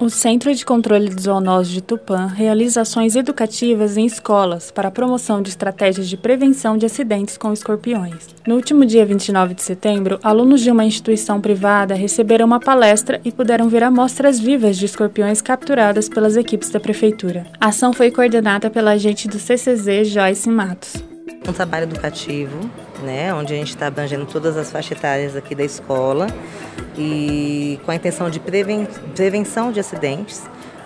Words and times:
O 0.00 0.08
Centro 0.08 0.54
de 0.54 0.64
Controle 0.64 1.10
de 1.10 1.24
Zoonoses 1.24 1.70
de 1.70 1.82
Tupã 1.82 2.24
realiza 2.24 2.80
ações 2.80 3.16
educativas 3.16 3.98
em 3.98 4.06
escolas 4.06 4.70
para 4.70 4.88
a 4.88 4.90
promoção 4.90 5.42
de 5.42 5.50
estratégias 5.50 6.08
de 6.08 6.16
prevenção 6.16 6.78
de 6.78 6.86
acidentes 6.86 7.36
com 7.36 7.52
escorpiões. 7.52 8.26
No 8.46 8.54
último 8.54 8.86
dia 8.86 9.04
29 9.04 9.52
de 9.52 9.62
setembro, 9.62 10.18
alunos 10.22 10.62
de 10.62 10.70
uma 10.70 10.86
instituição 10.86 11.38
privada 11.38 11.94
receberam 11.94 12.46
uma 12.46 12.58
palestra 12.58 13.20
e 13.26 13.30
puderam 13.30 13.68
ver 13.68 13.82
amostras 13.82 14.40
vivas 14.40 14.78
de 14.78 14.86
escorpiões 14.86 15.42
capturadas 15.42 16.08
pelas 16.08 16.34
equipes 16.34 16.70
da 16.70 16.80
prefeitura. 16.80 17.46
A 17.60 17.66
ação 17.66 17.92
foi 17.92 18.10
coordenada 18.10 18.70
pela 18.70 18.92
agente 18.92 19.28
do 19.28 19.38
CCZ, 19.38 20.08
Joyce 20.08 20.48
Matos. 20.48 20.94
Um 21.46 21.52
trabalho 21.52 21.84
educativo, 21.84 22.58
né, 23.02 23.32
onde 23.34 23.52
a 23.52 23.56
gente 23.56 23.70
está 23.70 23.86
abrangendo 23.86 24.26
todas 24.26 24.56
as 24.56 24.70
faixas 24.70 24.98
etárias 24.98 25.36
aqui 25.36 25.54
da 25.54 25.64
escola 25.64 26.26
e 26.96 27.78
com 27.84 27.90
a 27.90 27.94
intenção 27.94 28.30
de 28.30 28.40
preven 28.40 28.86
prevenção 29.14 29.72
de 29.72 29.80
acidentes, 29.80 30.42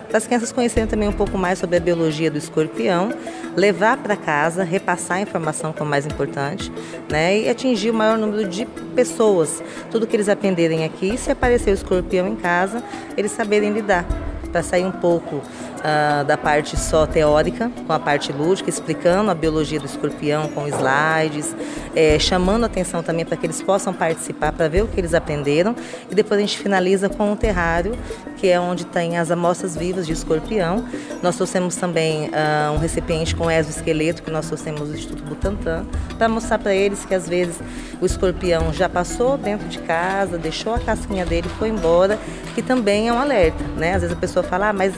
para 0.07 0.17
as 0.17 0.27
crianças 0.27 0.51
conhecerem 0.51 0.87
também 0.87 1.09
um 1.09 1.13
pouco 1.13 1.37
mais 1.37 1.59
sobre 1.59 1.77
a 1.77 1.79
biologia 1.79 2.29
do 2.31 2.37
escorpião, 2.37 3.09
levar 3.55 3.97
para 3.97 4.15
casa, 4.15 4.63
repassar 4.63 5.17
a 5.17 5.21
informação 5.21 5.73
que 5.73 5.81
é 5.81 5.85
o 5.85 5.87
mais 5.87 6.05
importante, 6.05 6.71
né, 7.09 7.39
e 7.39 7.49
atingir 7.49 7.89
o 7.89 7.93
maior 7.93 8.17
número 8.17 8.47
de 8.47 8.65
pessoas. 8.95 9.61
Tudo 9.91 10.07
que 10.07 10.15
eles 10.15 10.29
aprenderem 10.29 10.85
aqui, 10.85 11.17
se 11.17 11.31
aparecer 11.31 11.71
o 11.71 11.73
escorpião 11.73 12.27
em 12.27 12.35
casa, 12.35 12.83
eles 13.17 13.31
saberem 13.31 13.71
lidar 13.71 14.05
para 14.51 14.63
sair 14.63 14.85
um 14.85 14.91
pouco 14.91 15.41
uh, 15.85 16.25
da 16.25 16.35
parte 16.35 16.77
só 16.77 17.05
teórica, 17.05 17.71
com 17.85 17.93
a 17.93 17.99
parte 17.99 18.31
lúdica, 18.31 18.69
explicando 18.69 19.29
a 19.29 19.35
biologia 19.35 19.79
do 19.79 19.85
escorpião 19.85 20.47
com 20.49 20.67
slides, 20.67 21.55
é, 21.95 22.17
chamando 22.17 22.65
atenção 22.65 23.03
também 23.03 23.23
para 23.23 23.37
que 23.37 23.45
eles 23.45 23.61
possam 23.61 23.93
participar, 23.93 24.51
para 24.51 24.67
ver 24.67 24.83
o 24.83 24.87
que 24.87 24.99
eles 24.99 25.13
aprenderam. 25.13 25.75
E 26.09 26.15
depois 26.15 26.39
a 26.39 26.41
gente 26.41 26.57
finaliza 26.57 27.07
com 27.07 27.31
o 27.31 27.35
terrário, 27.35 27.95
que 28.37 28.47
é 28.47 28.59
onde 28.59 28.85
tem 28.85 29.17
as 29.17 29.29
amostras 29.29 29.75
vivas 29.75 30.07
de 30.07 30.13
escorpião. 30.13 30.83
Nós 31.21 31.35
trouxemos 31.35 31.75
também 31.75 32.29
uh, 32.29 32.73
um 32.73 32.77
recipiente 32.77 33.35
com 33.35 33.49
exoesqueleto, 33.49 34.23
que 34.23 34.31
nós 34.31 34.47
trouxemos 34.47 34.89
do 34.89 34.95
Instituto 34.95 35.23
Butantan, 35.23 35.85
para 36.17 36.27
mostrar 36.27 36.57
para 36.57 36.73
eles 36.73 37.05
que 37.05 37.13
às 37.13 37.29
vezes 37.29 37.59
o 38.01 38.05
escorpião 38.05 38.73
já 38.73 38.89
passou 38.89 39.37
dentro 39.37 39.67
de 39.67 39.79
casa, 39.79 40.37
deixou 40.37 40.73
a 40.73 40.79
casquinha 40.79 41.25
dele 41.25 41.47
e 41.47 41.57
foi 41.57 41.69
embora, 41.69 42.17
que 42.53 42.61
também 42.61 43.07
é 43.07 43.13
um 43.13 43.19
alerta. 43.19 43.63
Né? 43.77 43.93
Às 43.93 44.01
vezes 44.01 44.15
a 44.15 44.19
pessoa 44.19 44.43
fala, 44.43 44.69
ah, 44.69 44.73
mas 44.73 44.93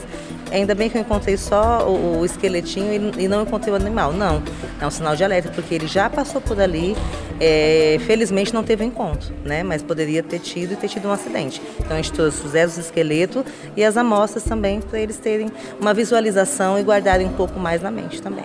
ainda 0.50 0.74
bem 0.74 0.88
que 0.88 0.96
eu 0.96 1.02
encontrei 1.02 1.36
só 1.36 1.88
o, 1.88 2.20
o 2.20 2.24
esqueletinho 2.24 3.12
e, 3.16 3.24
e, 3.24 3.28
não 3.28 3.42
encontrei 3.42 3.72
o 3.72 3.76
animal. 3.76 4.12
Não, 4.12 4.42
é 4.80 4.86
um 4.86 4.90
sinal 4.90 5.16
de 5.16 5.24
alerta, 5.24 5.50
porque 5.50 5.74
ele 5.74 5.86
já 5.86 6.08
passou 6.08 6.40
por 6.40 6.60
ali, 6.60 6.96
é, 7.40 7.98
felizmente 8.06 8.52
não 8.52 8.62
teve 8.62 8.84
encontro, 8.84 9.32
né? 9.44 9.62
mas 9.62 9.82
poderia 9.82 10.22
ter 10.22 10.38
tido 10.38 10.72
e 10.72 10.76
ter 10.76 10.88
tido 10.88 11.08
um 11.08 11.12
acidente. 11.12 11.60
Então 11.78 11.92
a 11.92 11.96
gente 11.96 12.12
trouxe 12.12 12.44
os 12.44 12.54
exoesqueletos 12.54 13.44
e 13.76 13.84
as 13.84 13.96
amostras 13.96 14.44
também, 14.44 14.80
para 14.80 14.98
eles 15.00 15.16
terem 15.18 15.50
uma 15.80 15.94
visualização 15.94 16.78
e 16.78 16.82
guardarem 16.82 17.26
um 17.26 17.32
pouco 17.32 17.58
mais 17.58 17.82
na 17.82 17.90
mente 17.90 18.20
também. 18.20 18.44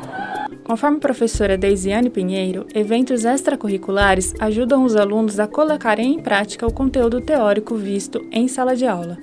Conforme 0.64 0.98
a 0.98 1.02
professora 1.02 1.58
Deisiane 1.58 2.10
Pinheiro, 2.10 2.66
eventos 2.74 3.26
extracurriculares 3.26 4.34
ajudam 4.40 4.86
os 4.86 4.96
alunos 4.96 5.38
a 5.38 5.46
colocarem 5.46 6.14
em 6.14 6.20
prática 6.20 6.66
o 6.66 6.72
conteúdo 6.72 7.20
teórico 7.20 7.76
visto 7.76 8.26
em 8.32 8.48
sala 8.48 8.74
de 8.74 8.88
aula 8.88 9.18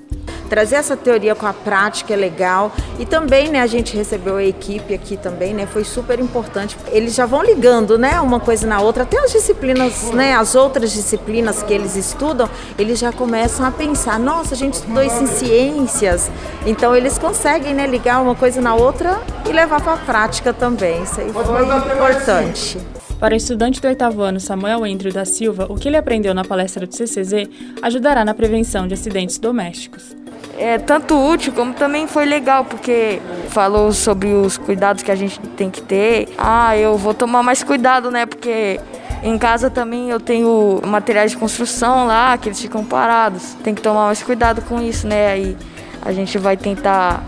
trazer 0.51 0.75
essa 0.75 0.97
teoria 0.97 1.35
com 1.35 1.47
a 1.47 1.53
prática 1.53 2.13
é 2.13 2.17
legal. 2.17 2.73
E 2.99 3.07
também, 3.07 3.49
né, 3.49 3.61
a 3.61 3.67
gente 3.67 3.97
recebeu 3.97 4.37
a 4.37 4.43
equipe 4.43 4.93
aqui 4.93 5.17
também, 5.17 5.55
né, 5.55 5.65
foi 5.65 5.85
super 5.85 6.19
importante. 6.19 6.77
Eles 6.89 7.15
já 7.15 7.25
vão 7.25 7.43
ligando, 7.43 7.97
né, 7.97 8.21
uma 8.21 8.41
coisa 8.41 8.67
na 8.67 8.81
outra. 8.81 9.05
Até 9.05 9.19
as 9.19 9.31
disciplinas, 9.31 10.11
né, 10.11 10.35
as 10.35 10.57
outras 10.57 10.93
disciplinas 10.93 11.63
que 11.63 11.73
eles 11.73 11.95
estudam, 11.95 12.51
eles 12.77 12.99
já 12.99 13.13
começam 13.13 13.65
a 13.65 13.71
pensar, 13.71 14.19
nossa, 14.19 14.55
a 14.55 14.57
gente 14.57 14.75
estudou 14.75 15.03
isso 15.03 15.23
em 15.23 15.27
ciências. 15.29 16.29
Então 16.67 16.95
eles 16.95 17.17
conseguem, 17.17 17.73
né, 17.73 17.87
ligar 17.87 18.21
uma 18.21 18.35
coisa 18.35 18.61
na 18.61 18.75
outra 18.75 19.21
e 19.49 19.53
levar 19.53 19.81
para 19.81 19.95
a 19.95 19.99
prática 19.99 20.53
também. 20.53 21.03
Isso 21.05 21.21
aí 21.21 21.33
foi 21.33 21.95
importante. 21.95 22.79
Para 23.21 23.35
o 23.35 23.37
estudante 23.37 23.81
do 23.81 23.87
oitavo 23.87 24.23
ano 24.23 24.41
Samuel 24.41 24.83
Andrew 24.83 25.13
da 25.13 25.27
Silva, 25.27 25.67
o 25.69 25.77
que 25.77 25.89
ele 25.89 25.97
aprendeu 25.97 26.35
na 26.35 26.43
palestra 26.43 26.87
do 26.87 26.97
CCZ 26.97 27.49
ajudará 27.83 28.25
na 28.25 28.33
prevenção 28.33 28.89
de 28.89 28.95
acidentes 28.95 29.39
domésticos 29.39 30.20
é 30.61 30.77
tanto 30.79 31.17
útil 31.17 31.55
como 31.55 31.73
também 31.73 32.07
foi 32.07 32.27
legal, 32.27 32.67
porque 32.67 33.19
falou 33.49 33.93
sobre 33.93 34.29
os 34.29 34.59
cuidados 34.59 35.03
que 35.03 35.11
a 35.11 35.17
gente 35.17 35.41
tem 35.41 35.71
que 35.71 35.81
ter. 35.81 36.29
Ah, 36.37 36.77
eu 36.77 36.99
vou 36.99 37.15
tomar 37.15 37.43
mais 37.43 37.65
cuidado, 37.65 38.11
né? 38.11 38.27
Porque 38.27 38.79
em 39.23 39.39
casa 39.39 39.71
também 39.71 40.11
eu 40.11 40.21
tenho 40.21 40.83
materiais 40.87 41.31
de 41.31 41.39
construção 41.39 42.07
lá 42.07 42.37
que 42.37 42.51
eles 42.51 42.61
ficam 42.61 42.85
parados. 42.85 43.55
Tem 43.65 43.75
que 43.75 43.81
tomar 43.81 44.05
mais 44.05 44.23
cuidado 44.23 44.61
com 44.61 44.83
isso, 44.83 45.09
né? 45.09 45.33
Aí 45.33 45.57
a 46.03 46.13
gente 46.13 46.37
vai 46.37 46.59
tentar 46.59 47.25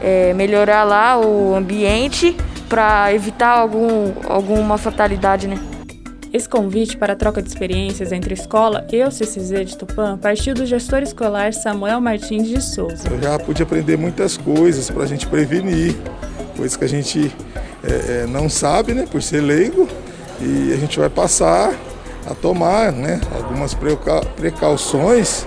é, 0.00 0.32
melhorar 0.32 0.84
lá 0.84 1.18
o 1.18 1.54
ambiente 1.54 2.34
para 2.70 3.12
evitar 3.12 3.50
algum, 3.50 4.14
alguma 4.26 4.78
fatalidade, 4.78 5.46
né? 5.46 5.58
Esse 6.32 6.48
convite 6.48 6.96
para 6.96 7.12
a 7.12 7.16
troca 7.16 7.42
de 7.42 7.48
experiências 7.50 8.10
entre 8.10 8.32
escola 8.32 8.86
e 8.90 9.04
o 9.04 9.10
CCZ 9.10 9.66
de 9.66 9.76
Tupã 9.76 10.16
partiu 10.16 10.54
do 10.54 10.64
gestor 10.64 11.02
escolar 11.02 11.52
Samuel 11.52 12.00
Martins 12.00 12.48
de 12.48 12.58
Souza. 12.58 13.06
Eu 13.10 13.20
já 13.20 13.38
pude 13.38 13.62
aprender 13.62 13.98
muitas 13.98 14.38
coisas 14.38 14.88
para 14.88 15.02
a 15.02 15.06
gente 15.06 15.26
prevenir, 15.26 15.94
coisas 16.56 16.74
que 16.74 16.84
a 16.86 16.88
gente 16.88 17.30
é, 17.84 18.24
não 18.26 18.48
sabe, 18.48 18.94
né, 18.94 19.06
por 19.10 19.22
ser 19.22 19.42
leigo, 19.42 19.86
e 20.40 20.72
a 20.72 20.76
gente 20.76 20.98
vai 20.98 21.10
passar 21.10 21.74
a 22.26 22.34
tomar 22.34 22.92
né, 22.92 23.20
algumas 23.36 23.76
precauções 24.34 25.46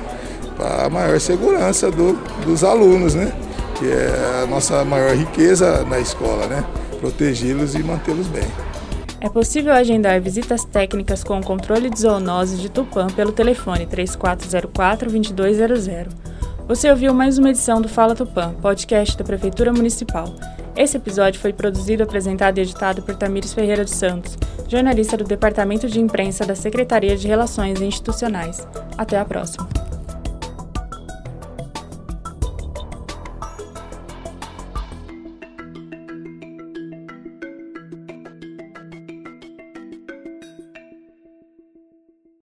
para 0.56 0.86
a 0.86 0.90
maior 0.90 1.20
segurança 1.20 1.90
do, 1.90 2.14
dos 2.46 2.64
alunos, 2.64 3.16
né, 3.16 3.34
que 3.80 3.88
é 3.88 4.44
a 4.44 4.46
nossa 4.46 4.86
maior 4.86 5.16
riqueza 5.16 5.84
na 5.86 5.98
escola, 6.00 6.46
né, 6.46 6.64
protegê-los 7.00 7.74
e 7.74 7.82
mantê-los 7.82 8.28
bem. 8.28 8.46
É 9.26 9.30
possível 9.30 9.74
agendar 9.74 10.22
visitas 10.22 10.64
técnicas 10.64 11.24
com 11.24 11.40
o 11.40 11.44
controle 11.44 11.90
de 11.90 12.00
zoonoses 12.00 12.62
de 12.62 12.70
Tupã 12.70 13.08
pelo 13.08 13.32
telefone 13.32 13.88
3404-2200. 13.88 16.10
Você 16.68 16.92
ouviu 16.92 17.12
mais 17.12 17.40
uma 17.40 17.50
edição 17.50 17.82
do 17.82 17.90
Fala 17.90 18.14
Tupã, 18.14 18.54
podcast 18.62 19.18
da 19.18 19.24
Prefeitura 19.24 19.74
Municipal. 19.74 20.32
Esse 20.78 20.98
episódio 20.98 21.42
foi 21.42 21.52
produzido, 21.52 22.04
apresentado 22.04 22.60
e 22.60 22.62
editado 22.62 23.02
por 23.02 23.16
Tamires 23.16 23.52
Ferreira 23.52 23.84
dos 23.84 23.96
Santos, 23.96 24.38
jornalista 24.68 25.18
do 25.18 25.24
Departamento 25.24 25.88
de 25.88 26.00
Imprensa 26.00 26.46
da 26.46 26.54
Secretaria 26.54 27.18
de 27.18 27.28
Relações 27.28 27.82
Institucionais. 27.82 28.68
Até 28.96 29.18
a 29.18 29.26
próxima. 29.26 29.85